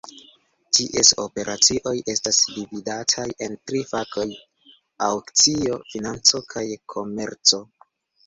Ties 0.75 1.09
operacioj 1.23 1.91
estas 2.13 2.39
dividataj 2.55 3.27
en 3.47 3.59
tri 3.71 3.83
fakoj: 3.91 4.25
Aŭkcio, 5.09 5.77
Financo, 5.93 6.43
kaj 6.55 6.65
Komerco. 6.95 7.61